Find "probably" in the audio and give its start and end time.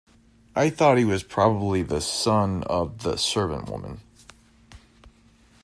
1.21-1.83